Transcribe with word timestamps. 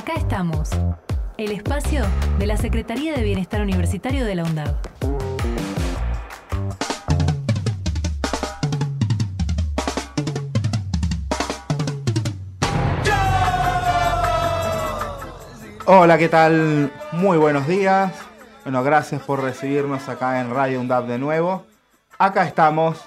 Acá 0.00 0.14
estamos, 0.14 0.70
el 1.36 1.52
espacio 1.52 2.02
de 2.38 2.46
la 2.46 2.56
Secretaría 2.56 3.12
de 3.12 3.22
Bienestar 3.22 3.60
Universitario 3.60 4.24
de 4.24 4.34
la 4.34 4.44
UNDAV. 4.44 4.74
Hola, 15.84 16.16
¿qué 16.16 16.30
tal? 16.30 16.90
Muy 17.12 17.36
buenos 17.36 17.68
días. 17.68 18.10
Bueno, 18.64 18.82
gracias 18.82 19.20
por 19.20 19.42
recibirnos 19.42 20.08
acá 20.08 20.40
en 20.40 20.48
Radio 20.48 20.80
UNDAV 20.80 21.08
de 21.08 21.18
nuevo. 21.18 21.66
Acá 22.16 22.46
estamos, 22.46 23.04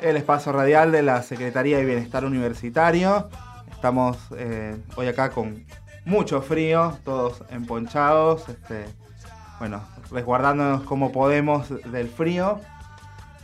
el 0.00 0.16
espacio 0.16 0.50
radial 0.50 0.90
de 0.90 1.02
la 1.02 1.22
Secretaría 1.22 1.76
de 1.76 1.84
Bienestar 1.84 2.24
Universitario. 2.24 3.30
Estamos 3.70 4.18
eh, 4.36 4.76
hoy 4.96 5.06
acá 5.06 5.30
con 5.30 5.64
mucho 6.08 6.40
frío, 6.40 6.96
todos 7.04 7.44
emponchados, 7.50 8.48
este, 8.48 8.86
bueno, 9.58 9.82
resguardándonos 10.10 10.82
como 10.84 11.12
podemos 11.12 11.68
del 11.92 12.08
frío. 12.08 12.60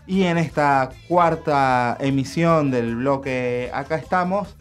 Y 0.07 0.25
en 0.25 0.39
esta 0.39 0.91
cuarta 1.09 1.97
emisión 2.01 2.71
del 2.71 2.97
bloque 2.97 3.71
Acá 3.73 3.97
estamos, 3.97 4.57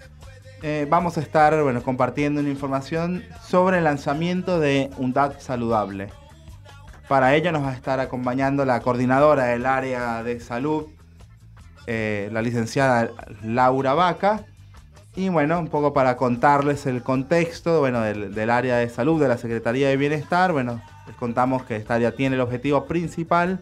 eh, 0.62 0.86
vamos 0.90 1.18
a 1.18 1.22
estar 1.22 1.62
bueno, 1.64 1.82
compartiendo 1.82 2.42
una 2.42 2.50
información 2.50 3.24
sobre 3.42 3.78
el 3.78 3.86
lanzamiento 3.86 4.60
de 4.60 4.90
un 4.98 5.14
DAT 5.14 5.40
saludable. 5.40 6.10
Para 7.08 7.36
ello 7.36 7.54
nos 7.54 7.64
va 7.64 7.70
a 7.70 7.74
estar 7.74 8.02
acompañando 8.02 8.66
la 8.66 8.82
coordinadora 8.82 9.46
del 9.46 9.66
área 9.66 10.24
de 10.24 10.42
salud, 10.42 10.88
eh, 11.88 12.30
la 12.34 12.42
licenciada 12.42 13.12
Laura 13.44 13.94
Vaca. 13.94 14.46
Y 15.16 15.30
bueno, 15.30 15.60
un 15.60 15.68
poco 15.68 15.94
para 15.94 16.18
contarles 16.18 16.86
el 16.86 17.04
contexto 17.04 17.80
bueno, 17.80 18.02
del, 18.02 18.50
área 18.50 18.78
de 18.78 18.90
salud 18.90 19.22
de 19.22 19.28
la 19.28 19.38
Secretaría 19.38 19.90
de 19.90 19.98
Bienestar. 19.98 20.52
Bueno, 20.52 20.82
les 21.06 21.16
contamos 21.16 21.64
que 21.64 21.76
esta 21.76 21.96
área 21.96 22.14
tiene 22.14 22.36
el 22.36 22.42
objetivo 22.42 22.86
principal 22.86 23.60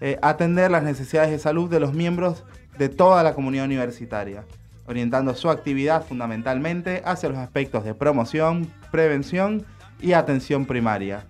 eh, 0.00 0.18
atender 0.22 0.70
las 0.70 0.84
necesidades 0.84 1.30
de 1.30 1.38
salud 1.38 1.68
de 1.68 1.80
los 1.80 1.92
miembros 1.92 2.44
de 2.78 2.88
toda 2.88 3.22
la 3.22 3.34
comunidad 3.34 3.64
universitaria 3.64 4.44
orientando 4.86 5.34
su 5.34 5.50
actividad 5.50 6.04
fundamentalmente 6.04 7.02
hacia 7.04 7.28
los 7.28 7.38
aspectos 7.38 7.84
de 7.84 7.94
promoción, 7.94 8.70
prevención 8.90 9.64
y 10.00 10.12
atención 10.12 10.66
primaria. 10.66 11.24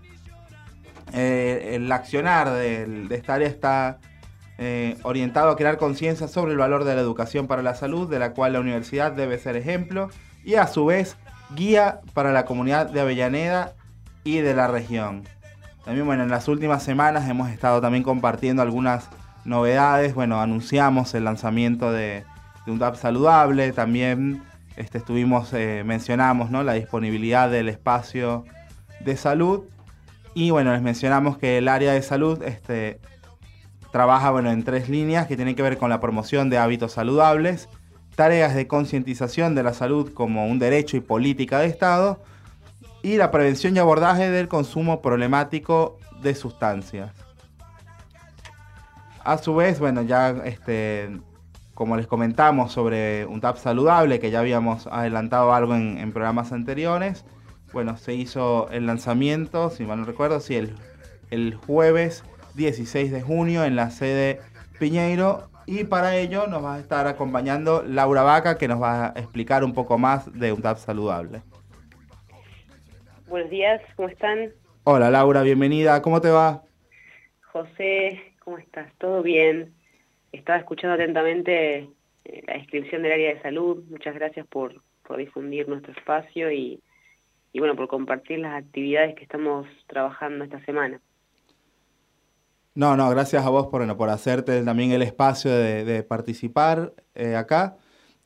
Eh, 1.12 1.72
el 1.74 1.90
accionar 1.92 2.50
de, 2.50 3.06
esta 3.10 3.34
área 3.34 3.48
está 3.48 3.98
eh, 4.58 4.96
orientado 5.02 5.50
a 5.50 5.56
crear 5.56 5.78
conciencia 5.78 6.28
sobre 6.28 6.52
el 6.52 6.58
valor 6.58 6.84
de 6.84 6.94
la 6.94 7.00
educación 7.00 7.46
para 7.46 7.62
la 7.62 7.74
salud, 7.74 8.08
de 8.08 8.18
la 8.18 8.32
cual 8.32 8.52
la 8.52 8.60
universidad 8.60 9.12
debe 9.12 9.38
ser 9.38 9.56
ejemplo 9.56 10.10
y 10.44 10.54
a 10.54 10.66
su 10.66 10.84
vez 10.86 11.16
guía 11.54 12.00
para 12.14 12.32
la 12.32 12.44
comunidad 12.44 12.90
de 12.90 13.00
Avellaneda 13.00 13.74
y 14.24 14.38
de 14.38 14.54
la 14.54 14.68
región. 14.68 15.24
También, 15.84 16.06
bueno, 16.06 16.22
en 16.22 16.30
las 16.30 16.48
últimas 16.48 16.82
semanas 16.82 17.28
hemos 17.28 17.50
estado 17.50 17.80
también 17.80 18.04
compartiendo 18.04 18.62
algunas 18.62 19.08
novedades. 19.44 20.14
Bueno, 20.14 20.40
anunciamos 20.40 21.14
el 21.14 21.24
lanzamiento 21.24 21.90
de, 21.90 22.24
un 22.66 22.78
DAP 22.78 22.96
saludable. 22.96 23.72
También 23.72 24.42
este, 24.76 24.98
estuvimos, 24.98 25.52
eh, 25.52 25.82
mencionamos 25.84 26.50
¿no? 26.50 26.62
la 26.62 26.74
disponibilidad 26.74 27.50
del 27.50 27.68
espacio 27.68 28.44
de 29.00 29.16
salud. 29.16 29.64
Y 30.34 30.50
bueno, 30.50 30.72
les 30.72 30.82
mencionamos 30.82 31.36
que 31.36 31.58
el 31.58 31.68
área 31.68 31.92
de 31.92 32.02
salud 32.02 32.42
este, 32.42 33.00
trabaja 33.92 34.30
bueno, 34.30 34.50
en 34.50 34.64
tres 34.64 34.88
líneas 34.88 35.26
que 35.28 35.36
tienen 35.36 35.54
que 35.54 35.62
ver 35.62 35.78
con 35.78 35.90
la 35.90 36.00
promoción 36.00 36.50
de 36.50 36.58
hábitos 36.58 36.92
saludables, 36.92 37.68
tareas 38.16 38.54
de 38.54 38.66
concientización 38.66 39.54
de 39.54 39.62
la 39.62 39.74
salud 39.74 40.12
como 40.12 40.46
un 40.46 40.58
derecho 40.58 40.96
y 40.96 41.00
política 41.00 41.60
de 41.60 41.66
Estado, 41.66 42.20
y 43.02 43.16
la 43.16 43.30
prevención 43.30 43.76
y 43.76 43.78
abordaje 43.78 44.30
del 44.30 44.48
consumo 44.48 45.02
problemático 45.02 45.98
de 46.22 46.34
sustancias. 46.34 47.12
A 49.24 49.38
su 49.38 49.54
vez, 49.54 49.78
bueno, 49.78 50.02
ya 50.02 50.30
este, 50.44 51.20
como 51.74 51.96
les 51.96 52.06
comentamos 52.06 52.72
sobre 52.72 53.26
un 53.26 53.40
TAP 53.40 53.58
saludable, 53.58 54.20
que 54.20 54.30
ya 54.30 54.40
habíamos 54.40 54.86
adelantado 54.86 55.52
algo 55.52 55.74
en, 55.74 56.12
programas 56.12 56.52
anteriores, 56.52 57.24
bueno, 57.72 57.96
se 57.96 58.14
hizo 58.14 58.68
el 58.70 58.86
lanzamiento, 58.86 59.70
si 59.70 59.84
mal 59.84 60.00
no 60.00 60.04
recuerdo, 60.06 60.40
sí, 60.40 60.56
el, 60.56 60.74
el 61.30 61.54
jueves 61.54 62.24
16 62.54 63.10
de 63.10 63.22
junio 63.22 63.64
en 63.64 63.76
la 63.76 63.90
sede 63.90 64.40
Piñeiro. 64.78 65.48
Y 65.66 65.84
para 65.84 66.16
ello 66.16 66.46
nos 66.46 66.64
va 66.64 66.74
a 66.74 66.80
estar 66.80 67.06
acompañando 67.06 67.82
Laura 67.82 68.22
Vaca, 68.22 68.58
que 68.58 68.68
nos 68.68 68.82
va 68.82 69.06
a 69.06 69.08
explicar 69.10 69.62
un 69.64 69.74
poco 69.74 69.96
más 69.98 70.32
de 70.38 70.52
un 70.52 70.60
TAP 70.60 70.78
saludable. 70.78 71.42
Buenos 73.28 73.50
días, 73.50 73.80
¿cómo 73.96 74.08
están? 74.08 74.50
Hola 74.84 75.10
Laura, 75.10 75.42
bienvenida, 75.42 76.02
¿cómo 76.02 76.20
te 76.20 76.30
va? 76.30 76.62
José, 77.52 78.20
¿cómo 78.40 78.58
estás? 78.58 78.92
¿Todo 78.98 79.22
bien? 79.22 79.72
estaba 80.32 80.58
escuchando 80.58 80.94
atentamente 80.94 81.88
eh, 82.24 82.42
la 82.46 82.54
descripción 82.54 83.02
del 83.02 83.12
área 83.12 83.34
de 83.34 83.42
salud. 83.42 83.84
Muchas 83.88 84.14
gracias 84.14 84.46
por, 84.46 84.82
difundir 85.18 85.68
nuestro 85.68 85.92
espacio 85.92 86.50
y, 86.50 86.80
bueno, 87.52 87.76
por 87.76 87.86
compartir 87.86 88.38
las 88.38 88.54
actividades 88.54 89.14
que 89.14 89.24
estamos 89.24 89.66
trabajando 89.86 90.42
esta 90.42 90.64
semana. 90.64 91.02
No, 92.74 92.96
no, 92.96 93.10
gracias 93.10 93.44
a 93.44 93.50
vos 93.50 93.66
por, 93.66 93.96
por 93.96 94.08
hacerte 94.08 94.62
también 94.62 94.92
el 94.92 95.02
espacio 95.02 95.50
de, 95.50 96.02
participar 96.02 96.94
eh, 97.14 97.36
acá. 97.36 97.76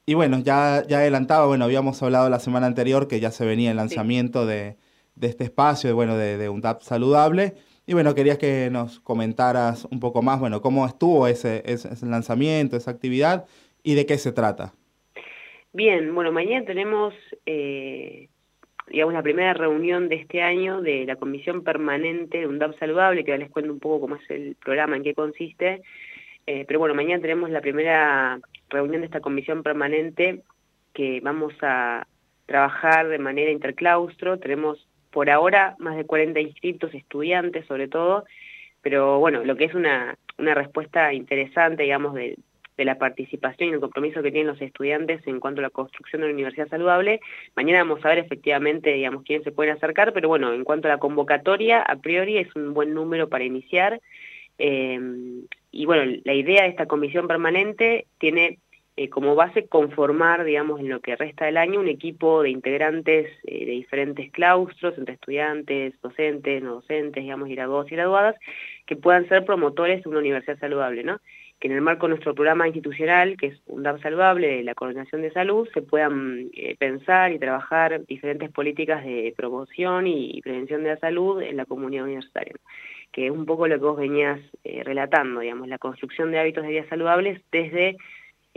Y 0.07 0.15
bueno, 0.15 0.39
ya, 0.39 0.85
ya 0.87 0.99
adelantado, 0.99 1.49
bueno, 1.49 1.65
habíamos 1.65 2.03
hablado 2.03 2.31
la 2.31 2.39
semana 2.39 2.67
anterior 2.67 3.09
que 3.09 3.19
ya 3.19 3.33
se 3.33 3.45
venía 3.45 3.73
el 3.73 3.77
lanzamiento 3.77 4.47
de, 4.47 4.77
este 5.21 5.45
espacio, 5.45 5.89
de, 5.89 5.95
bueno, 5.95 6.17
de, 6.17 6.39
de 6.39 6.49
un 6.49 6.61
DAP 6.61 6.83
saludable. 6.83 7.55
Y 7.89 7.95
bueno, 7.95 8.15
querías 8.17 8.39
que 8.39 8.69
nos 8.71 8.99
comentaras 9.01 9.87
un 9.91 10.01
poco 10.01 10.21
más, 10.21 10.41
bueno, 10.41 10.61
cómo 10.61 10.87
estuvo 10.87 11.29
ese, 11.29 11.63
ese, 11.65 12.05
lanzamiento, 12.05 12.77
esa 12.77 12.91
actividad 12.91 13.47
y 13.85 13.95
de 13.95 14.07
qué 14.07 14.19
se 14.19 14.33
trata. 14.33 14.75
Bien, 15.73 16.13
bueno, 16.13 16.33
mañana 16.33 16.67
tenemos, 16.67 17.15
eh, 17.45 18.29
digamos, 18.89 19.15
la 19.15 19.23
primera 19.23 19.53
reunión 19.53 20.09
de 20.09 20.17
este 20.17 20.43
año 20.43 20.81
de 20.81 21.05
la 21.07 21.17
Comisión 21.17 21.63
Permanente 21.65 22.39
de 22.39 22.47
UNDAP 22.47 22.79
Saludable, 22.79 23.25
que 23.25 23.37
les 23.37 23.51
cuento 23.51 23.73
un 23.73 23.81
poco 23.81 24.03
cómo 24.03 24.17
es 24.17 24.31
el 24.31 24.57
programa, 24.57 24.97
en 24.97 25.03
qué 25.03 25.15
consiste. 25.15 25.83
Eh, 26.47 26.65
pero 26.67 26.79
bueno, 26.79 26.95
mañana 26.95 27.21
tenemos 27.21 27.51
la 27.51 27.61
primera 27.61 28.39
reunión 28.71 29.01
de 29.01 29.07
esta 29.07 29.21
Comisión 29.21 29.63
Permanente 29.63 30.43
que 30.93 31.21
vamos 31.21 31.53
a 31.63 32.07
trabajar 32.47 33.09
de 33.09 33.19
manera 33.19 33.51
interclaustro. 33.51 34.39
Tenemos 34.39 34.87
por 35.11 35.31
ahora 35.31 35.75
más 35.79 35.97
de 35.97 36.05
40 36.05 36.39
inscritos, 36.41 36.95
estudiantes 36.95 37.67
sobre 37.67 37.89
todo, 37.89 38.25
pero 38.83 39.19
bueno, 39.19 39.45
lo 39.45 39.57
que 39.57 39.65
es 39.65 39.75
una, 39.75 40.17
una 40.39 40.55
respuesta 40.55 41.13
interesante, 41.13 41.83
digamos, 41.83 42.15
de, 42.15 42.37
la 42.85 42.99
participación 42.99 43.71
y 43.71 43.73
el 43.73 43.81
compromiso 43.81 44.23
que 44.23 44.31
tienen 44.31 44.49
los 44.49 44.61
estudiantes 44.61 45.27
en 45.27 45.41
cuanto 45.41 45.61
a 45.61 45.63
la 45.63 45.71
construcción 45.71 46.21
de 46.21 46.27
una 46.27 46.35
universidad 46.35 46.69
saludable. 46.69 47.21
Mañana 47.55 47.85
vamos 47.85 48.05
a 48.05 48.09
ver 48.09 48.19
efectivamente, 48.19 48.93
digamos, 48.93 49.23
quiénes 49.25 49.45
se 49.45 49.53
pueden 49.53 49.75
acercar, 49.75 50.13
pero 50.13 50.29
bueno, 50.29 50.53
en 50.53 50.65
cuanto 50.65 50.89
a 50.89 50.93
la 50.93 50.99
convocatoria, 50.99 51.81
a 51.81 51.97
priori 51.97 52.39
es 52.39 52.55
un 52.55 52.75
buen 52.75 52.95
número 52.95 53.29
para 53.29 53.45
iniciar. 53.45 54.01
Eh, 54.59 55.01
y 55.71 55.85
bueno, 55.85 56.21
la 56.25 56.35
idea 56.35 56.63
de 56.63 56.69
esta 56.71 56.87
comisión 56.87 57.29
permanente 57.29 58.07
tiene 58.19 58.59
eh, 58.99 59.11
como 59.11 59.35
base 59.35 59.67
conformar, 59.67 60.45
digamos, 60.45 60.81
en 60.81 60.89
lo 60.89 61.01
que 61.01 61.17
resta 61.17 61.45
del 61.45 61.59
año 61.59 61.81
un 61.81 61.89
equipo 61.89 62.43
de 62.43 62.49
integrantes 62.49 63.31
eh, 63.45 63.67
de 63.67 63.73
diferentes 63.73 64.33
claustros, 64.33 64.97
entre 64.97 65.15
estudiantes, 65.15 66.01
docentes, 66.01 66.63
no 66.63 66.77
docentes, 66.77 67.23
digamos, 67.23 67.51
graduados 67.51 67.93
y 67.93 67.95
graduadas, 67.95 68.37
que 68.87 68.97
puedan 68.97 69.29
ser 69.29 69.45
promotores 69.45 70.03
de 70.03 70.09
una 70.09 70.21
universidad 70.21 70.59
saludable, 70.59 71.05
¿no? 71.05 71.21
Que 71.59 71.69
en 71.69 71.75
el 71.75 71.81
marco 71.81 72.07
de 72.07 72.11
nuestro 72.11 72.35
programa 72.35 72.67
institucional, 72.67 73.37
que 73.37 73.47
es 73.47 73.61
un 73.67 73.83
DAP 73.83 74.03
saludable 74.03 74.57
de 74.57 74.65
la 74.65 74.75
coordinación 74.75 75.23
de 75.23 75.33
salud, 75.33 75.69
se 75.73 75.83
puedan 75.83 76.51
eh, 76.53 76.77
pensar 76.79 77.33
y 77.33 77.39
trabajar 77.39 78.05
diferentes 78.07 78.51
políticas 78.51 79.05
de 79.05 79.33
promoción 79.37 80.07
y 80.07 80.41
prevención 80.43 80.83
de 80.83 80.91
la 80.91 80.99
salud 80.99 81.41
en 81.41 81.57
la 81.57 81.65
comunidad 81.65 82.05
universitaria 82.05 82.55
que 83.13 83.27
es 83.27 83.33
un 83.33 83.47
poco 83.47 83.67
lo 83.67 83.77
que 83.77 83.85
vos 83.85 83.97
venías 83.97 84.39
relatando, 84.63 85.41
digamos, 85.41 85.69
la 85.69 85.79
construcción 85.79 86.33
de 86.33 86.39
hábitos 86.39 86.65
de 86.65 86.71
vida 86.71 86.89
saludables 86.91 87.41
desde 87.51 87.97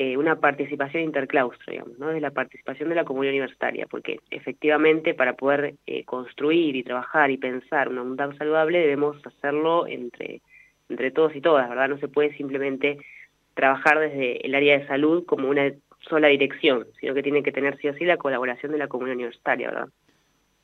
eh, 0.01 0.15
una 0.15 0.39
participación 0.39 1.03
interclaustro, 1.03 1.73
digamos, 1.73 1.99
¿no? 1.99 2.07
de 2.07 2.21
la 2.21 2.31
participación 2.31 2.87
de 2.87 2.95
la 2.95 3.03
comunidad 3.03 3.33
universitaria, 3.33 3.85
porque 3.85 4.21
efectivamente 4.31 5.13
para 5.13 5.33
poder 5.33 5.75
eh, 5.87 6.05
construir 6.05 6.77
y 6.77 6.83
trabajar 6.83 7.31
y 7.31 7.37
pensar 7.37 7.89
una 7.89 8.03
unidad 8.03 8.33
saludable 8.37 8.79
debemos 8.79 9.17
hacerlo 9.27 9.87
entre, 9.87 10.41
entre 10.89 11.11
todos 11.11 11.35
y 11.35 11.41
todas, 11.41 11.69
¿verdad? 11.69 11.89
No 11.89 11.97
se 11.99 12.07
puede 12.07 12.35
simplemente 12.35 12.97
trabajar 13.53 13.99
desde 13.99 14.45
el 14.45 14.55
área 14.55 14.79
de 14.79 14.87
salud 14.87 15.25
como 15.25 15.49
una 15.49 15.71
sola 16.07 16.27
dirección, 16.27 16.87
sino 16.99 17.13
que 17.13 17.23
tiene 17.23 17.43
que 17.43 17.51
tener 17.51 17.77
sí 17.77 17.87
o 17.87 17.93
sí 17.93 18.05
la 18.05 18.17
colaboración 18.17 18.71
de 18.71 18.77
la 18.77 18.87
comunidad 18.87 19.15
universitaria, 19.15 19.69
¿verdad? 19.69 19.89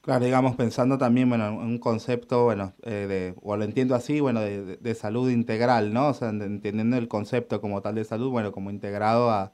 Claro, 0.02 0.24
digamos, 0.24 0.56
pensando 0.56 1.00
también, 1.00 1.30
bueno, 1.30 1.48
en 1.48 1.58
un 1.58 1.80
concepto, 1.80 2.44
bueno, 2.44 2.74
eh, 2.84 3.08
de, 3.08 3.34
o 3.42 3.58
lo 3.58 3.64
entiendo 3.64 3.96
así, 3.96 4.20
bueno, 4.20 4.40
de, 4.42 4.96
salud 4.96 5.32
integral, 5.32 5.94
¿no? 5.94 6.10
O 6.10 6.14
sea, 6.14 6.30
entendiendo 6.30 6.96
el 6.98 7.08
concepto 7.08 7.60
como 7.60 7.82
tal 7.82 7.96
de 7.96 8.04
salud, 8.04 8.30
bueno, 8.30 8.52
como 8.52 8.70
integrado 8.70 9.32
a... 9.32 9.52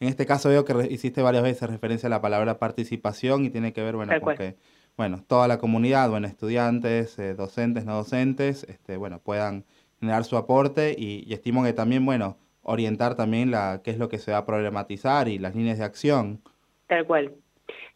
En 0.00 0.08
este 0.08 0.26
caso 0.26 0.48
veo 0.48 0.64
que 0.64 0.74
hiciste 0.90 1.22
varias 1.22 1.44
veces 1.44 1.70
referencia 1.70 2.08
a 2.08 2.10
la 2.10 2.20
palabra 2.20 2.58
participación 2.58 3.44
y 3.44 3.50
tiene 3.50 3.72
que 3.72 3.82
ver, 3.82 3.94
bueno, 3.94 4.12
con 4.20 4.34
que 4.34 4.56
bueno, 4.96 5.24
toda 5.26 5.48
la 5.48 5.58
comunidad, 5.58 6.10
bueno, 6.10 6.26
estudiantes, 6.26 7.18
eh, 7.18 7.34
docentes, 7.34 7.84
no 7.84 7.94
docentes, 7.94 8.64
este, 8.64 8.96
bueno, 8.96 9.20
puedan 9.20 9.64
generar 10.02 10.24
su 10.24 10.36
aporte 10.36 10.96
y, 10.98 11.32
estimo 11.32 11.62
que 11.62 11.72
también, 11.72 12.04
bueno, 12.04 12.36
orientar 12.62 13.14
también 13.14 13.52
la, 13.52 13.82
qué 13.84 13.92
es 13.92 13.98
lo 13.98 14.08
que 14.08 14.18
se 14.18 14.32
va 14.32 14.38
a 14.38 14.46
problematizar 14.46 15.28
y 15.28 15.38
las 15.38 15.54
líneas 15.54 15.78
de 15.78 15.84
acción. 15.84 16.40
Tal 16.88 17.06
cual. 17.06 17.32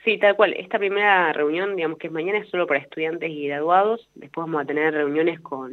Sí, 0.05 0.17
tal 0.17 0.37
cual. 0.37 0.53
Esta 0.53 0.79
primera 0.79 1.33
reunión, 1.33 1.75
digamos 1.75 1.99
que 1.99 2.07
es 2.07 2.13
mañana, 2.13 2.39
es 2.39 2.49
solo 2.49 2.69
para 2.69 2.79
estudiantes 2.79 3.29
y 3.29 3.49
graduados. 3.49 4.09
Después 4.15 4.47
vamos 4.47 4.63
a 4.63 4.65
tener 4.65 4.95
reuniones 4.95 5.41
con 5.41 5.73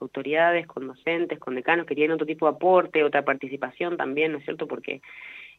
autoridades, 0.00 0.66
con 0.66 0.86
docentes, 0.86 1.38
con 1.38 1.54
decanos 1.54 1.84
que 1.84 1.94
tienen 1.94 2.12
otro 2.12 2.26
tipo 2.26 2.46
de 2.46 2.56
aporte, 2.56 3.04
otra 3.04 3.26
participación 3.26 3.98
también, 3.98 4.32
¿no 4.32 4.38
es 4.38 4.44
cierto? 4.44 4.66
Porque 4.66 5.02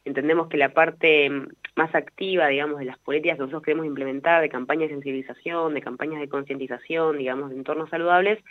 entendemos 0.04 0.48
que 0.48 0.56
la 0.56 0.70
parte 0.70 1.30
más 1.76 1.94
activa, 1.94 2.48
digamos, 2.48 2.80
de 2.80 2.86
las 2.86 2.98
políticas 2.98 3.36
que 3.36 3.42
nosotros 3.42 3.62
queremos 3.62 3.86
implementar, 3.86 4.40
de 4.42 4.48
campañas 4.48 4.88
de 4.88 4.94
sensibilización, 4.96 5.74
de 5.74 5.82
campañas 5.82 6.18
de 6.18 6.28
concientización, 6.28 7.18
digamos, 7.18 7.50
de 7.50 7.56
entornos 7.56 7.90
saludables, 7.90 8.42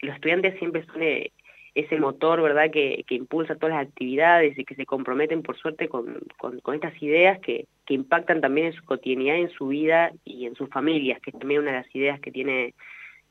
los 0.00 0.14
estudiantes 0.14 0.58
siempre 0.58 0.84
son 0.86 1.02
eh, 1.02 1.32
ese 1.74 1.98
motor, 1.98 2.42
¿verdad?, 2.42 2.70
que, 2.70 3.04
que, 3.06 3.14
impulsa 3.14 3.56
todas 3.56 3.76
las 3.76 3.86
actividades 3.86 4.58
y 4.58 4.64
que 4.64 4.74
se 4.74 4.86
comprometen, 4.86 5.42
por 5.42 5.56
suerte, 5.56 5.88
con, 5.88 6.18
con, 6.36 6.74
estas 6.74 7.00
ideas 7.02 7.38
que, 7.40 7.66
que, 7.86 7.94
impactan 7.94 8.40
también 8.40 8.68
en 8.68 8.72
su 8.72 8.84
cotidianidad, 8.84 9.36
en 9.36 9.50
su 9.50 9.68
vida 9.68 10.12
y 10.24 10.46
en 10.46 10.54
sus 10.56 10.68
familias, 10.70 11.20
que 11.20 11.30
es 11.30 11.38
también 11.38 11.60
una 11.60 11.72
de 11.72 11.78
las 11.78 11.94
ideas 11.94 12.20
que 12.20 12.32
tiene 12.32 12.74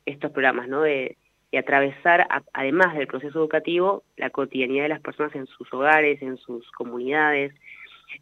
estos 0.05 0.31
programas, 0.31 0.67
¿no?, 0.67 0.81
de, 0.81 1.17
de 1.51 1.57
atravesar, 1.57 2.27
además 2.53 2.95
del 2.95 3.07
proceso 3.07 3.39
educativo, 3.39 4.03
la 4.17 4.29
cotidianidad 4.29 4.83
de 4.83 4.89
las 4.89 5.01
personas 5.01 5.33
en 5.35 5.47
sus 5.47 5.71
hogares, 5.73 6.21
en 6.21 6.37
sus 6.37 6.69
comunidades. 6.71 7.53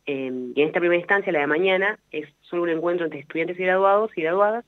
Eh, 0.05 0.31
y 0.55 0.61
en 0.61 0.67
esta 0.67 0.79
primera 0.79 0.99
instancia, 0.99 1.31
la 1.31 1.39
de 1.39 1.47
mañana, 1.47 1.99
es 2.11 2.27
solo 2.41 2.63
un 2.63 2.69
encuentro 2.69 3.05
entre 3.05 3.19
estudiantes 3.19 3.59
y 3.59 3.63
graduados 3.63 4.11
y 4.15 4.21
graduadas, 4.21 4.65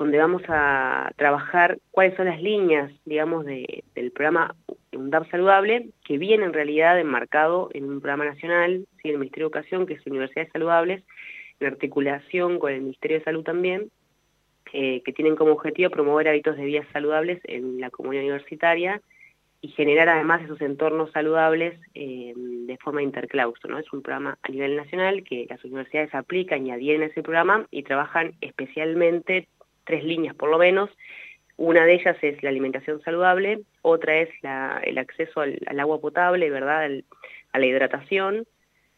donde 0.00 0.16
vamos 0.16 0.42
a 0.48 1.12
trabajar 1.16 1.78
cuáles 1.90 2.16
son 2.16 2.24
las 2.24 2.40
líneas, 2.40 2.90
digamos, 3.04 3.44
de, 3.44 3.84
del 3.94 4.12
programa 4.12 4.54
UNDAP 4.94 5.30
Saludable, 5.30 5.90
que 6.06 6.16
viene 6.16 6.46
en 6.46 6.54
realidad 6.54 6.98
enmarcado 6.98 7.68
en 7.74 7.84
un 7.84 8.00
programa 8.00 8.24
nacional, 8.24 8.86
¿sí? 9.02 9.10
el 9.10 9.18
Ministerio 9.18 9.50
de 9.50 9.58
Educación, 9.58 9.84
que 9.84 9.92
es 9.92 10.06
Universidades 10.06 10.50
Saludables, 10.52 11.04
en 11.60 11.66
articulación 11.66 12.58
con 12.58 12.72
el 12.72 12.80
Ministerio 12.80 13.18
de 13.18 13.24
Salud 13.24 13.44
también, 13.44 13.90
eh, 14.72 15.02
que 15.04 15.12
tienen 15.12 15.36
como 15.36 15.52
objetivo 15.52 15.90
promover 15.90 16.28
hábitos 16.28 16.56
de 16.56 16.64
vida 16.64 16.82
saludables 16.94 17.38
en 17.44 17.78
la 17.78 17.90
comunidad 17.90 18.24
universitaria 18.24 19.02
y 19.60 19.68
generar 19.68 20.08
además 20.08 20.40
esos 20.42 20.62
entornos 20.62 21.12
saludables 21.12 21.78
eh, 21.92 22.32
de 22.34 22.78
forma 22.78 23.02
interclaustro. 23.02 23.70
¿no? 23.70 23.78
Es 23.78 23.92
un 23.92 24.00
programa 24.00 24.38
a 24.42 24.50
nivel 24.50 24.76
nacional 24.76 25.24
que 25.24 25.46
las 25.46 25.62
universidades 25.62 26.14
aplican 26.14 26.66
y 26.66 26.70
adhieren 26.70 27.02
a 27.02 27.06
ese 27.06 27.22
programa 27.22 27.66
y 27.70 27.82
trabajan 27.82 28.32
especialmente 28.40 29.46
tres 29.90 30.04
líneas 30.04 30.34
por 30.36 30.50
lo 30.50 30.58
menos. 30.58 30.88
Una 31.56 31.84
de 31.84 31.94
ellas 31.94 32.16
es 32.22 32.42
la 32.42 32.48
alimentación 32.48 33.02
saludable, 33.02 33.60
otra 33.82 34.16
es 34.18 34.30
la, 34.42 34.80
el 34.82 34.96
acceso 34.96 35.40
al, 35.40 35.58
agua 35.78 36.00
potable, 36.00 36.48
¿verdad? 36.48 36.88
A 37.52 37.58
la 37.58 37.66
hidratación, 37.66 38.46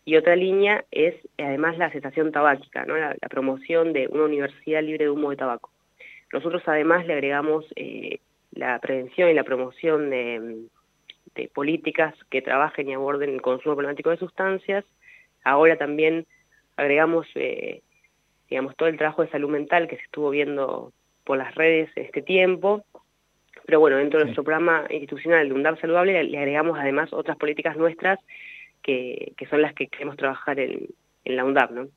y 0.05 0.17
otra 0.17 0.37
línea 0.37 0.85
es 0.91 1.15
además 1.39 1.79
la 1.79 1.91
cesación 1.91 2.31
tabáquica, 2.31 2.85
¿no? 2.85 2.97
La, 2.97 3.17
promoción 3.31 3.93
de 3.93 4.09
una 4.09 4.25
universidad 4.25 4.83
libre 4.83 5.05
de 5.07 5.11
humo 5.11 5.31
de 5.31 5.37
tabaco. 5.37 5.71
Nosotros 6.33 6.63
además 6.67 7.07
le 7.07 7.15
agregamos 7.15 7.65
eh, 7.77 8.19
la 8.53 8.79
prevención 8.79 9.31
y 9.31 9.35
la 9.35 9.45
promoción 9.45 10.11
de, 10.11 10.67
de, 11.35 11.49
políticas 11.49 12.15
que 12.31 12.43
trabajen 12.43 12.89
y 12.89 12.95
aborden 12.95 13.31
el 13.31 13.43
consumo 13.43 13.75
problemático 13.75 14.11
de 14.11 14.19
sustancias. 14.19 14.85
Ahora 15.45 15.77
también 15.77 16.27
agregamos 16.77 17.27
eh, 17.35 17.83
digamos, 18.53 18.77
todo 18.77 18.89
el 18.89 18.99
trabajo 18.99 19.23
de 19.23 19.31
salud 19.31 19.49
mental 19.49 19.89
que 19.89 19.97
se 19.97 20.03
estuvo 20.03 20.29
viendo 20.29 20.93
por 21.25 21.39
las 21.39 21.55
redes 21.55 21.91
este 21.97 22.21
tiempo, 22.21 22.85
pero 23.65 23.81
bueno, 23.81 23.97
dentro 23.97 24.19
de 24.19 24.27
nuestro 24.27 24.45
programa 24.45 24.85
institucional 24.91 25.49
de 25.49 25.55
UNDAP 25.55 25.81
Saludable 25.81 26.23
le 26.23 26.39
agregamos 26.39 26.79
además 26.79 27.13
otras 27.13 27.39
políticas 27.39 27.79
nuestras 27.79 28.19
que, 28.83 29.33
que 29.39 29.47
son 29.47 29.63
las 29.63 29.73
que 29.75 29.87
queremos 29.87 30.17
trabajar 30.19 30.61
en, 30.61 30.89
en 31.25 31.37
la 31.37 31.45
UNDAP, 31.45 31.71
¿no? 31.71 31.89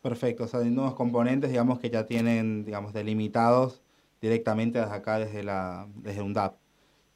Perfecto, 0.00 0.44
o 0.44 0.46
sea, 0.46 0.60
hay 0.60 0.70
nuevos 0.70 0.94
componentes, 0.94 1.50
digamos, 1.50 1.78
que 1.78 1.90
ya 1.90 2.06
tienen, 2.06 2.64
digamos, 2.64 2.94
delimitados 2.94 3.82
directamente 4.22 4.78
desde 4.78 4.94
acá, 4.94 5.18
desde 5.18 5.42
la 5.42 5.86
desde 5.96 6.22
UNDAP. 6.22 6.56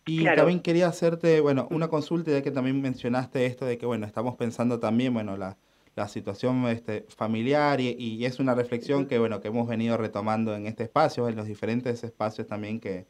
Y 0.05 0.21
claro. 0.21 0.39
también 0.39 0.61
quería 0.61 0.89
hacerte, 0.89 1.41
bueno, 1.41 1.67
una 1.71 1.89
consulta, 1.89 2.31
ya 2.31 2.43
que 2.43 2.51
también 2.51 2.83
mencionaste 2.83 3.47
esto 3.47 3.65
de 3.65 3.79
que, 3.79 3.87
bueno, 3.87 4.05
estamos 4.05 4.37
pensando 4.37 4.81
también, 4.81 5.15
bueno, 5.15 5.39
la, 5.39 5.57
la 5.97 6.09
situación 6.09 6.67
este, 6.69 7.07
familiar 7.09 7.81
y, 7.81 7.91
y, 7.99 8.25
es 8.25 8.39
una 8.39 8.55
reflexión 8.55 9.07
que, 9.07 9.19
bueno, 9.19 9.41
que 9.41 9.49
hemos 9.49 9.69
venido 9.69 9.97
retomando 9.97 10.55
en 10.55 10.67
este 10.67 10.85
espacio, 10.85 11.29
en 11.29 11.37
los 11.37 11.47
diferentes 11.47 12.05
espacios 12.05 12.47
también 12.47 12.81
que, 12.81 13.07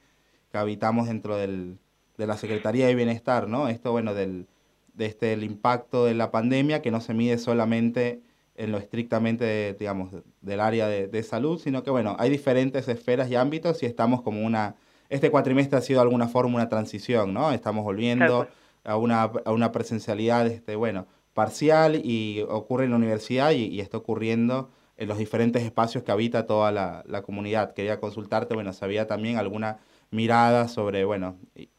que 0.50 0.58
habitamos 0.58 1.08
dentro 1.08 1.36
del, 1.36 1.78
de 2.16 2.26
la 2.26 2.36
Secretaría 2.36 2.86
de 2.86 2.94
Bienestar, 2.94 3.48
¿no? 3.48 3.68
Esto, 3.68 3.92
bueno, 3.92 4.14
del, 4.14 4.46
de 4.94 5.06
este, 5.06 5.32
el 5.32 5.44
impacto 5.44 6.04
de 6.04 6.14
la 6.14 6.30
pandemia 6.30 6.82
que 6.82 6.90
no 6.90 7.00
se 7.00 7.14
mide 7.14 7.38
solamente 7.38 8.22
en 8.56 8.72
lo 8.72 8.78
estrictamente, 8.78 9.44
de, 9.44 9.74
digamos, 9.74 10.10
del 10.40 10.60
área 10.60 10.86
de, 10.86 11.06
de, 11.08 11.22
salud, 11.22 11.58
sino 11.58 11.82
que, 11.82 11.90
bueno, 11.90 12.16
hay 12.18 12.30
diferentes 12.30 12.88
esferas 12.88 13.30
y 13.30 13.36
ámbitos 13.36 13.82
y 13.82 13.86
estamos 13.86 14.22
como 14.22 14.42
una... 14.44 14.74
Este 15.08 15.30
cuatrimestre 15.30 15.78
ha 15.78 15.80
sido 15.80 16.00
de 16.00 16.02
alguna 16.02 16.28
forma 16.28 16.56
una 16.56 16.68
transición, 16.68 17.34
¿no? 17.34 17.52
Estamos 17.52 17.84
volviendo 17.84 18.46
a 18.84 18.96
una, 18.96 19.22
a 19.22 19.52
una 19.52 19.72
presencialidad, 19.72 20.46
este, 20.46 20.76
bueno, 20.76 21.06
parcial 21.34 22.00
y 22.04 22.42
ocurre 22.48 22.84
en 22.84 22.90
la 22.90 22.96
universidad 22.96 23.52
y, 23.52 23.66
y, 23.66 23.80
está 23.80 23.96
ocurriendo 23.98 24.70
en 24.96 25.08
los 25.08 25.18
diferentes 25.18 25.62
espacios 25.62 26.04
que 26.04 26.12
habita 26.12 26.46
toda 26.46 26.72
la, 26.72 27.02
la, 27.06 27.22
comunidad. 27.22 27.72
Quería 27.72 28.00
consultarte, 28.00 28.54
bueno, 28.54 28.72
si 28.72 28.84
había 28.84 29.06
también 29.06 29.38
alguna 29.38 29.78
mirada 30.10 30.68
sobre, 30.68 31.04
bueno, 31.04 31.38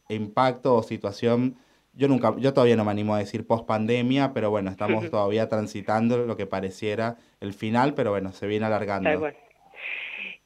impacto 0.09 0.75
o 0.75 0.83
situación. 0.83 1.56
Yo 1.94 2.07
nunca, 2.07 2.33
yo 2.38 2.53
todavía 2.53 2.77
no 2.77 2.86
me 2.86 2.92
animo 2.92 3.15
a 3.15 3.19
decir 3.19 3.45
post 3.45 3.68
pandemia, 3.68 4.31
pero 4.33 4.50
bueno, 4.50 4.71
estamos 4.71 5.09
todavía 5.12 5.50
transitando 5.50 6.25
lo 6.25 6.38
que 6.38 6.45
pareciera 6.45 7.18
el 7.39 7.54
final, 7.54 7.94
pero 7.94 8.12
bueno, 8.12 8.31
se 8.31 8.47
viene 8.47 8.65
alargando. 8.65 9.09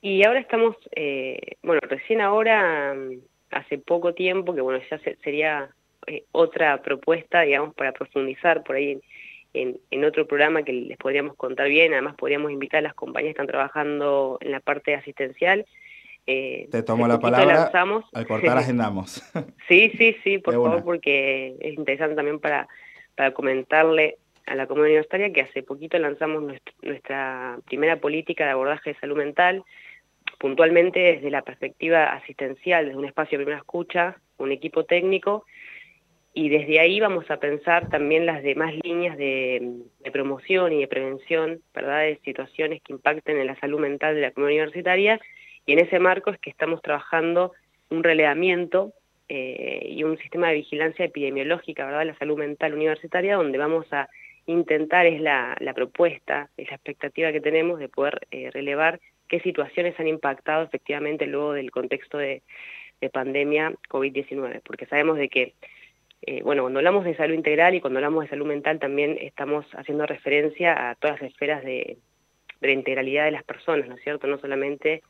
Y 0.02 0.24
ahora 0.26 0.40
estamos, 0.40 0.76
eh, 0.96 1.58
bueno, 1.64 1.82
recién 1.84 2.22
ahora, 2.22 2.96
hace 3.52 3.78
poco 3.80 4.14
tiempo, 4.14 4.54
que 4.54 4.62
bueno, 4.62 4.80
ya 4.90 5.00
se, 5.00 5.16
sería 5.24 5.70
eh, 6.08 6.24
otra 6.32 6.82
propuesta, 6.82 7.42
digamos, 7.42 7.74
para 7.76 7.92
profundizar 7.92 8.64
por 8.64 8.76
ahí 8.76 9.00
en, 9.54 9.80
en, 9.90 10.06
otro 10.06 10.28
programa 10.28 10.64
que 10.64 10.74
les 10.74 10.98
podríamos 10.98 11.36
contar 11.36 11.68
bien. 11.68 11.94
Además, 11.94 12.16
podríamos 12.16 12.52
invitar 12.52 12.80
a 12.80 12.84
las 12.84 12.94
compañías 12.94 13.30
que 13.30 13.42
están 13.42 13.48
trabajando 13.48 14.38
en 14.42 14.52
la 14.52 14.60
parte 14.60 14.96
asistencial. 14.96 15.66
Eh, 16.28 16.68
Te 16.72 16.84
tomo 16.84 17.08
la 17.08 17.20
palabra. 17.20 17.56
Lanzamos. 17.56 18.06
Al 18.14 18.26
cortar, 18.26 18.58
agendamos. 18.58 19.24
sí, 19.68 19.92
sí, 19.98 20.16
sí, 20.24 20.38
por 20.40 20.54
favor, 20.54 20.84
porque 20.84 21.56
es 21.60 21.74
interesante 21.76 22.16
también 22.16 22.40
para, 22.40 22.68
para 23.16 23.32
comentarle 23.32 24.18
a 24.46 24.56
la 24.56 24.68
comunidad 24.68 24.92
universitaria 24.92 25.34
que 25.34 25.42
hace 25.42 25.64
poquito 25.64 25.98
lanzamos 25.98 26.44
nuestra, 26.44 26.74
nuestra 26.82 27.60
primera 27.66 27.98
política 27.98 28.46
de 28.46 28.52
abordaje 28.52 28.94
de 28.94 29.00
salud 29.00 29.18
mental, 29.18 29.64
puntualmente 30.40 31.00
desde 31.00 31.32
la 31.32 31.42
perspectiva 31.42 32.14
asistencial, 32.14 32.86
desde 32.86 32.98
un 32.98 33.06
espacio 33.06 33.38
de 33.38 33.44
primera 33.44 33.62
escucha, 33.62 34.18
un 34.38 34.52
equipo 34.52 34.84
técnico, 34.86 35.46
y 36.38 36.50
desde 36.50 36.82
ahí 36.82 37.00
vamos 37.00 37.32
a 37.32 37.38
pensar 37.38 37.88
también 37.90 38.26
las 38.26 38.44
demás 38.44 38.74
líneas 38.84 39.18
de, 39.18 39.80
promoción 40.12 40.74
y 40.74 40.82
de 40.82 40.88
prevención, 40.90 41.62
¿verdad?, 41.74 42.02
de 42.02 42.20
situaciones 42.26 42.82
que 42.84 42.92
impacten 42.92 43.38
en 43.38 43.48
la 43.48 43.58
salud 43.62 43.80
mental 43.80 44.16
de 44.16 44.22
la 44.22 44.32
comunidad 44.32 44.64
universitaria, 44.64 45.20
y 45.66 45.72
en 45.72 45.80
ese 45.80 45.98
marco 45.98 46.32
es 46.32 46.40
que 46.40 46.50
estamos 46.50 46.82
trabajando 46.82 47.54
un 47.90 48.04
relevamiento 48.04 48.92
eh, 49.30 49.88
y 49.90 50.04
un 50.04 50.18
sistema 50.18 50.50
de 50.50 50.56
vigilancia 50.56 51.06
epidemiológica, 51.06 51.86
¿verdad?, 51.86 52.00
de 52.00 52.06
la 52.06 52.18
salud 52.18 52.38
mental 52.38 52.74
universitaria, 52.74 53.38
donde 53.38 53.58
vamos 53.58 53.92
a 53.94 54.10
intentar, 54.46 55.06
es 55.06 55.22
la, 55.22 55.56
la 55.62 55.74
propuesta, 55.74 56.50
es 56.58 56.68
la 56.70 56.76
expectativa 56.76 57.32
que 57.32 57.40
tenemos 57.40 57.80
de 57.80 57.88
poder 57.88 58.28
eh, 58.32 58.52
relevar 58.52 59.00
qué 59.30 59.40
situaciones 59.40 59.98
han 60.02 60.10
impactado 60.10 60.66
efectivamente 60.66 61.28
luego 61.28 61.54
del 61.54 61.72
contexto 61.72 62.18
de, 62.18 62.42
de 63.00 63.10
pandemia 63.10 63.74
COVID-19, 63.90 64.62
porque 64.66 64.86
sabemos 64.86 65.18
de 65.18 65.30
que 65.30 65.54
eh, 66.28 66.42
bueno, 66.44 66.64
cuando 66.64 66.80
hablamos 66.80 67.06
de 67.06 67.16
salud 67.16 67.36
integral 67.36 67.76
y 67.76 67.82
cuando 67.82 68.00
hablamos 68.00 68.24
de 68.24 68.30
salud 68.30 68.46
mental 68.46 68.80
también 68.80 69.18
estamos 69.22 69.66
haciendo 69.74 70.06
referencia 70.06 70.90
a 70.90 70.96
todas 70.96 71.22
las 71.22 71.32
esferas 71.32 71.64
de, 71.64 71.98
de 72.62 72.68
la 72.68 72.74
integralidad 72.74 73.26
de 73.26 73.32
las 73.32 73.44
personas, 73.44 73.88
¿no 73.88 73.96
es 73.96 74.04
cierto? 74.04 74.28
No 74.28 74.40
solamente 74.40 75.04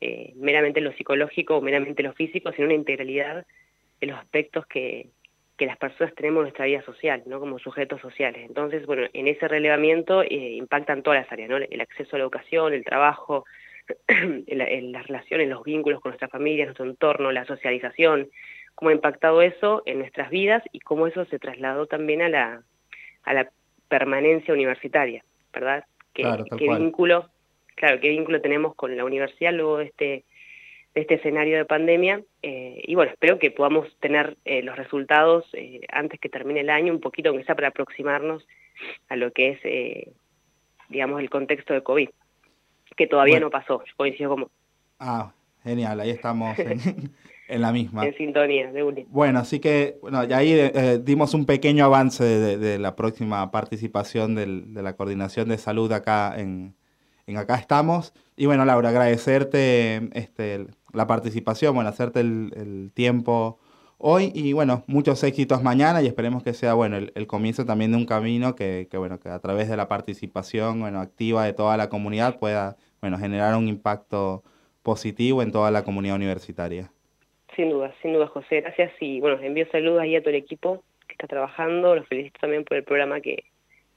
eh, 0.00 0.32
meramente 0.36 0.80
lo 0.80 0.92
psicológico 0.92 1.56
o 1.56 1.62
meramente 1.62 2.02
lo 2.02 2.12
físico, 2.12 2.52
sino 2.52 2.66
una 2.66 2.74
integralidad 2.74 3.46
de 4.00 4.06
los 4.06 4.18
aspectos 4.18 4.66
que, 4.66 5.08
que 5.56 5.66
las 5.66 5.78
personas 5.78 6.14
tenemos 6.14 6.40
en 6.40 6.44
nuestra 6.44 6.66
vida 6.66 6.82
social, 6.82 7.22
¿no? 7.26 7.40
Como 7.40 7.58
sujetos 7.58 8.00
sociales. 8.00 8.44
Entonces, 8.46 8.84
bueno, 8.86 9.06
en 9.12 9.26
ese 9.28 9.48
relevamiento 9.48 10.22
eh, 10.22 10.28
impactan 10.28 11.02
todas 11.02 11.22
las 11.22 11.32
áreas, 11.32 11.48
¿no? 11.48 11.56
El 11.56 11.80
acceso 11.80 12.16
a 12.16 12.18
la 12.18 12.24
educación, 12.24 12.74
el 12.74 12.84
trabajo, 12.84 13.46
las 14.48 15.06
relaciones, 15.06 15.48
los 15.48 15.62
vínculos 15.62 16.00
con 16.00 16.10
nuestra 16.10 16.28
familia, 16.28 16.64
nuestro 16.64 16.84
entorno, 16.84 17.32
la 17.32 17.46
socialización, 17.46 18.28
cómo 18.76 18.90
ha 18.90 18.94
impactado 18.94 19.42
eso 19.42 19.82
en 19.86 19.98
nuestras 19.98 20.30
vidas 20.30 20.62
y 20.70 20.80
cómo 20.80 21.08
eso 21.08 21.24
se 21.24 21.40
trasladó 21.40 21.86
también 21.86 22.22
a 22.22 22.28
la, 22.28 22.62
a 23.24 23.34
la 23.34 23.50
permanencia 23.88 24.54
universitaria, 24.54 25.24
¿verdad? 25.52 25.84
¿Qué, 26.12 26.22
claro, 26.22 26.44
qué 26.56 26.68
vínculo, 26.68 27.28
claro, 27.74 28.00
qué 28.00 28.10
vínculo 28.10 28.40
tenemos 28.40 28.74
con 28.74 28.96
la 28.96 29.04
universidad 29.04 29.52
luego 29.52 29.78
de 29.78 29.86
este, 29.86 30.24
de 30.94 31.00
este 31.00 31.14
escenario 31.14 31.56
de 31.56 31.64
pandemia. 31.64 32.22
Eh, 32.42 32.82
y 32.86 32.94
bueno, 32.94 33.12
espero 33.12 33.38
que 33.38 33.50
podamos 33.50 33.88
tener 34.00 34.36
eh, 34.44 34.62
los 34.62 34.76
resultados 34.76 35.46
eh, 35.54 35.80
antes 35.90 36.20
que 36.20 36.28
termine 36.28 36.60
el 36.60 36.70
año, 36.70 36.92
un 36.92 37.00
poquito 37.00 37.30
aunque 37.30 37.44
sea 37.44 37.54
para 37.54 37.68
aproximarnos 37.68 38.46
a 39.08 39.16
lo 39.16 39.32
que 39.32 39.50
es, 39.50 40.14
digamos, 40.90 41.20
el 41.20 41.30
contexto 41.30 41.72
de 41.72 41.82
COVID, 41.82 42.10
que 42.94 43.06
todavía 43.06 43.40
no 43.40 43.48
pasó, 43.48 43.82
coincido 43.96 44.28
como... 44.28 44.50
Ah, 44.98 45.32
genial, 45.62 45.98
ahí 46.00 46.10
estamos 46.10 46.58
en, 46.58 46.78
En 47.48 47.62
la 47.62 47.72
misma. 47.72 48.04
En 48.04 48.16
sintonía, 48.16 48.72
de. 48.72 49.06
Bueno, 49.08 49.38
así 49.38 49.60
que, 49.60 49.98
bueno, 50.02 50.24
ya 50.24 50.38
ahí 50.38 50.52
eh, 50.52 51.00
dimos 51.02 51.32
un 51.32 51.46
pequeño 51.46 51.84
avance 51.84 52.24
de, 52.24 52.78
la 52.78 52.96
próxima 52.96 53.50
participación 53.52 54.34
de 54.34 54.82
la 54.82 54.96
Coordinación 54.96 55.48
de 55.48 55.58
Salud 55.58 55.92
acá 55.92 56.34
en, 56.36 56.74
Acá 57.36 57.56
Estamos. 57.56 58.12
Y 58.36 58.46
bueno, 58.46 58.64
Laura, 58.64 58.88
agradecerte 58.88 60.10
este, 60.18 60.66
la 60.92 61.06
participación, 61.06 61.74
bueno, 61.74 61.90
hacerte 61.90 62.20
el, 62.20 62.90
tiempo 62.94 63.58
hoy 63.98 64.30
y 64.34 64.52
bueno, 64.52 64.84
muchos 64.86 65.22
éxitos 65.24 65.62
mañana 65.62 66.02
y 66.02 66.06
esperemos 66.06 66.42
que 66.42 66.52
sea, 66.52 66.74
bueno, 66.74 66.96
el, 66.96 67.26
comienzo 67.26 67.64
también 67.64 67.92
de 67.92 67.96
un 67.96 68.06
camino 68.06 68.54
que, 68.54 68.88
que, 68.90 68.98
bueno, 68.98 69.18
que 69.20 69.28
a 69.28 69.38
través 69.38 69.68
de 69.68 69.76
la 69.76 69.88
participación, 69.88 70.80
bueno, 70.80 71.00
activa 71.00 71.44
de 71.44 71.52
toda 71.52 71.76
la 71.76 71.88
comunidad 71.88 72.38
pueda, 72.38 72.76
bueno, 73.00 73.18
generar 73.18 73.56
un 73.56 73.68
impacto 73.68 74.42
positivo 74.82 75.42
en 75.42 75.52
toda 75.52 75.70
la 75.70 75.82
comunidad 75.84 76.16
universitaria. 76.16 76.92
Sin 77.56 77.70
duda, 77.70 77.94
sin 78.02 78.12
duda, 78.12 78.26
José. 78.26 78.60
Gracias 78.60 78.92
y 79.00 79.18
bueno, 79.18 79.40
envío 79.42 79.66
saludos 79.72 80.02
ahí 80.02 80.14
a 80.14 80.20
todo 80.20 80.30
el 80.30 80.36
equipo 80.36 80.84
que 81.06 81.14
está 81.14 81.26
trabajando. 81.26 81.96
Los 81.96 82.06
felicito 82.06 82.38
también 82.38 82.64
por 82.64 82.76
el 82.76 82.84
programa 82.84 83.20
que, 83.22 83.44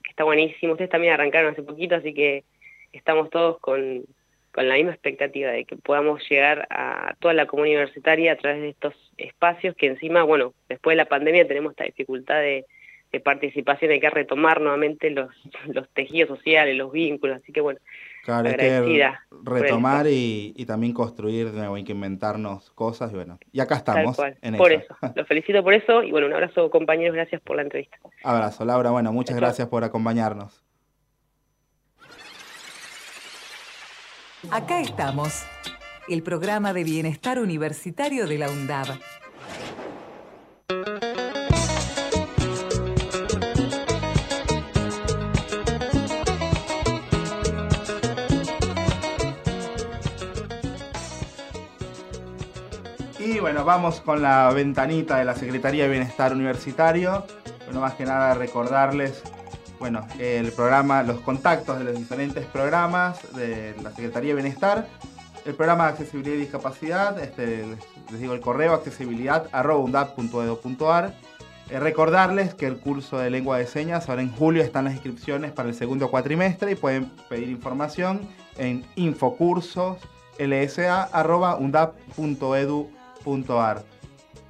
está 0.09 0.23
buenísimo. 0.23 0.73
Ustedes 0.73 0.89
también 0.89 1.13
arrancaron 1.13 1.51
hace 1.51 1.61
poquito, 1.61 1.95
así 1.95 2.13
que 2.13 2.45
estamos 2.93 3.29
todos 3.29 3.59
con, 3.59 4.05
con 4.53 4.67
la 4.67 4.75
misma 4.75 4.91
expectativa 4.91 5.51
de 5.51 5.65
que 5.65 5.75
podamos 5.75 6.27
llegar 6.29 6.67
a 6.69 7.15
toda 7.19 7.33
la 7.33 7.47
comunidad 7.47 7.81
universitaria 7.81 8.31
a 8.31 8.37
través 8.37 8.61
de 8.61 8.69
estos 8.69 8.93
espacios 9.17 9.75
que 9.75 9.87
encima, 9.87 10.23
bueno, 10.23 10.53
después 10.69 10.93
de 10.93 11.03
la 11.03 11.09
pandemia 11.09 11.47
tenemos 11.47 11.71
esta 11.71 11.83
dificultad 11.83 12.39
de, 12.39 12.65
participación, 13.23 13.91
hay 13.91 13.99
que 13.99 14.09
retomar 14.09 14.61
nuevamente 14.61 15.09
los 15.09 15.29
tejidos 15.93 16.29
sociales, 16.29 16.77
los 16.77 16.91
vínculos, 16.91 17.37
así 17.37 17.51
que 17.51 17.59
bueno, 17.59 17.79
Claro, 18.23 18.49
hay 18.49 18.55
que 18.55 19.11
retomar 19.43 20.05
y, 20.07 20.65
también 20.65 20.93
construir 20.93 21.51
de 21.51 21.57
nuevo, 21.57 21.75
hay 21.75 21.83
que 21.83 21.93
inventarnos 21.93 22.69
cosas 22.71 23.11
y 23.11 23.15
bueno, 23.15 23.39
y 23.51 23.59
acá 23.59 23.75
estamos. 23.75 24.17
por 24.57 24.71
eso, 24.71 24.95
los 25.15 25.27
felicito 25.27 25.63
por 25.63 25.73
eso 25.73 26.03
y 26.03 26.11
bueno, 26.11 26.27
un 26.27 26.33
abrazo 26.33 26.69
compañeros, 26.69 27.15
gracias 27.15 27.41
por 27.41 27.55
la 27.55 27.63
entrevista. 27.63 27.97
Abrazo, 28.23 28.65
Laura, 28.65 28.91
bueno, 28.91 29.11
muchas 29.13 29.35
gracias 29.35 29.67
por 29.67 29.83
acompañarnos. 29.83 30.63
Acá 34.51 34.79
estamos, 34.79 35.45
el 36.07 36.23
programa 36.23 36.71
de 36.71 36.83
bienestar 36.83 37.39
universitario 37.39 38.25
de 38.25 38.38
la 38.38 38.49
UNDAB. 38.49 38.88
Bueno, 53.41 53.65
vamos 53.65 53.99
con 53.99 54.21
la 54.21 54.49
ventanita 54.53 55.17
de 55.17 55.25
la 55.25 55.35
Secretaría 55.35 55.83
de 55.83 55.89
Bienestar 55.89 56.31
Universitario. 56.31 57.25
Bueno, 57.65 57.81
más 57.81 57.95
que 57.95 58.05
nada 58.05 58.33
recordarles, 58.33 59.21
bueno, 59.77 60.07
el 60.19 60.53
programa, 60.53 61.03
los 61.03 61.19
contactos 61.19 61.79
de 61.79 61.83
los 61.83 61.97
diferentes 61.97 62.45
programas 62.45 63.19
de 63.35 63.75
la 63.83 63.91
Secretaría 63.91 64.29
de 64.33 64.41
Bienestar. 64.41 64.88
El 65.45 65.53
programa 65.53 65.85
de 65.85 65.89
accesibilidad 65.91 66.35
y 66.35 66.39
discapacidad, 66.39 67.19
este, 67.19 67.65
les 68.09 68.21
digo 68.21 68.33
el 68.33 68.39
correo 68.39 68.73
accesibilidad 68.73 69.49
eh, 71.69 71.77
recordarles 71.77 72.53
que 72.53 72.67
el 72.67 72.77
curso 72.77 73.17
de 73.17 73.29
lengua 73.29 73.57
de 73.57 73.67
señas, 73.67 74.07
ahora 74.07 74.21
en 74.21 74.31
julio 74.31 74.63
están 74.63 74.85
las 74.85 74.93
inscripciones 74.93 75.51
para 75.51 75.67
el 75.67 75.75
segundo 75.75 76.09
cuatrimestre 76.09 76.71
y 76.71 76.75
pueden 76.75 77.11
pedir 77.27 77.49
información 77.49 78.21
en 78.57 78.85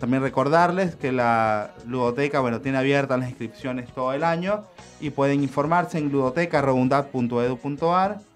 También 0.00 0.22
recordarles 0.22 0.96
que 0.96 1.12
la 1.12 1.70
ludoteca 1.86 2.40
bueno, 2.40 2.60
tiene 2.60 2.78
abiertas 2.78 3.20
las 3.20 3.28
inscripciones 3.28 3.94
todo 3.94 4.12
el 4.12 4.24
año 4.24 4.64
y 5.00 5.10
pueden 5.10 5.44
informarse 5.44 5.98
en 5.98 6.10
ludoteca.undap.edu.ar 6.10 8.31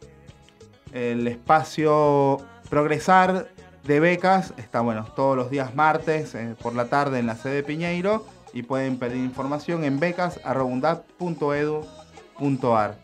el 0.92 1.26
espacio 1.26 2.38
Progresar 2.68 3.48
de 3.84 4.00
becas 4.00 4.52
está 4.56 4.80
bueno 4.80 5.04
todos 5.14 5.36
los 5.36 5.50
días 5.50 5.76
martes 5.76 6.34
eh, 6.34 6.56
por 6.60 6.74
la 6.74 6.86
tarde 6.86 7.20
en 7.20 7.26
la 7.26 7.36
sede 7.36 7.54
de 7.54 7.62
Piñeiro 7.62 8.26
y 8.52 8.64
pueden 8.64 8.98
pedir 8.98 9.18
información 9.18 9.84
en 9.84 10.00
becas.edu.ar. 10.00 12.98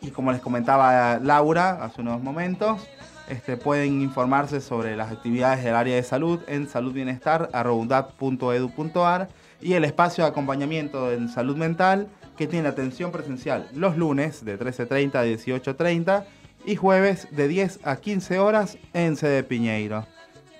Y 0.00 0.10
como 0.10 0.32
les 0.32 0.40
comentaba 0.42 1.18
Laura 1.18 1.82
hace 1.82 2.02
unos 2.02 2.22
momentos, 2.22 2.86
este, 3.28 3.56
pueden 3.56 4.02
informarse 4.02 4.60
sobre 4.60 4.94
las 4.96 5.10
actividades 5.12 5.64
del 5.64 5.74
área 5.74 5.96
de 5.96 6.02
salud 6.02 6.40
en 6.46 6.68
saludbienestar.edu.ar 6.68 9.28
y 9.60 9.72
el 9.72 9.84
espacio 9.84 10.22
de 10.24 10.30
acompañamiento 10.30 11.10
en 11.12 11.28
salud 11.28 11.56
mental 11.56 12.08
que 12.36 12.46
tiene 12.46 12.68
atención 12.68 13.10
presencial 13.12 13.68
los 13.74 13.96
lunes 13.96 14.44
de 14.44 14.58
13.30 14.58 15.14
a 15.16 15.24
18.30 15.24 16.24
y 16.68 16.76
jueves 16.76 17.26
de 17.30 17.48
10 17.48 17.80
a 17.82 17.96
15 17.96 18.38
horas 18.38 18.78
en 18.92 19.16
sede 19.16 19.42
Piñeiro. 19.42 20.04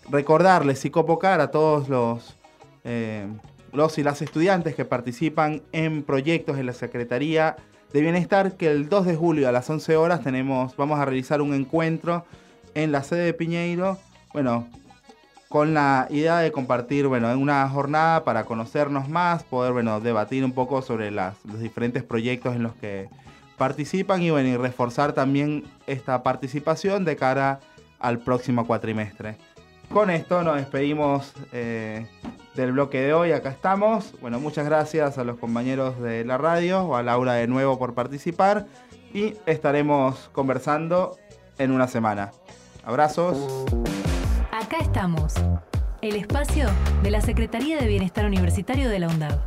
recordarles 0.08 0.82
y 0.86 0.90
convocar 0.90 1.42
a 1.42 1.50
todos 1.50 1.90
los, 1.90 2.38
eh, 2.84 3.26
los 3.70 3.98
y 3.98 4.02
las 4.02 4.22
estudiantes 4.22 4.74
que 4.74 4.86
participan 4.86 5.60
en 5.72 6.04
proyectos 6.04 6.56
en 6.56 6.64
la 6.64 6.72
Secretaría 6.72 7.56
de 7.94 8.00
Bienestar 8.00 8.56
que 8.56 8.72
el 8.72 8.88
2 8.88 9.06
de 9.06 9.14
julio 9.14 9.48
a 9.48 9.52
las 9.52 9.70
11 9.70 9.96
horas 9.96 10.20
tenemos, 10.20 10.76
vamos 10.76 10.98
a 10.98 11.04
realizar 11.04 11.40
un 11.40 11.54
encuentro 11.54 12.26
en 12.74 12.90
la 12.90 13.04
sede 13.04 13.26
de 13.26 13.34
Piñeiro, 13.34 13.98
bueno, 14.32 14.66
con 15.48 15.74
la 15.74 16.08
idea 16.10 16.38
de 16.38 16.50
compartir, 16.50 17.06
bueno, 17.06 17.32
una 17.38 17.68
jornada 17.68 18.24
para 18.24 18.46
conocernos 18.46 19.08
más, 19.08 19.44
poder, 19.44 19.72
bueno, 19.72 20.00
debatir 20.00 20.44
un 20.44 20.50
poco 20.50 20.82
sobre 20.82 21.12
las, 21.12 21.36
los 21.44 21.60
diferentes 21.60 22.02
proyectos 22.02 22.56
en 22.56 22.64
los 22.64 22.74
que 22.74 23.08
participan 23.58 24.22
y, 24.22 24.30
bueno, 24.30 24.48
y 24.48 24.56
reforzar 24.56 25.12
también 25.12 25.62
esta 25.86 26.24
participación 26.24 27.04
de 27.04 27.14
cara 27.14 27.60
al 28.00 28.18
próximo 28.18 28.66
cuatrimestre. 28.66 29.36
Con 29.92 30.10
esto 30.10 30.42
nos 30.42 30.56
despedimos 30.56 31.32
eh, 31.52 32.06
del 32.54 32.72
bloque 32.72 33.00
de 33.00 33.14
hoy. 33.14 33.32
Acá 33.32 33.50
estamos. 33.50 34.14
Bueno, 34.20 34.40
muchas 34.40 34.64
gracias 34.64 35.18
a 35.18 35.24
los 35.24 35.36
compañeros 35.38 36.00
de 36.00 36.24
la 36.24 36.38
radio, 36.38 36.82
o 36.82 36.96
a 36.96 37.02
Laura 37.02 37.34
de 37.34 37.46
nuevo 37.46 37.78
por 37.78 37.94
participar. 37.94 38.66
Y 39.12 39.34
estaremos 39.46 40.28
conversando 40.32 41.16
en 41.58 41.70
una 41.70 41.86
semana. 41.86 42.32
Abrazos. 42.84 43.64
Acá 44.50 44.78
estamos. 44.80 45.34
El 46.02 46.16
espacio 46.16 46.68
de 47.02 47.10
la 47.10 47.20
Secretaría 47.20 47.78
de 47.78 47.86
Bienestar 47.86 48.26
Universitario 48.26 48.88
de 48.88 48.98
la 48.98 49.08
UNDAV. 49.08 49.40